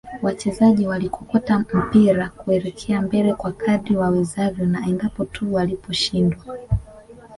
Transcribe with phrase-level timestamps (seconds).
[0.21, 6.57] Wachezaji walikokota mipira kuelekea mbele kwa kadri wawezavyo na endapo tu waliposhindwa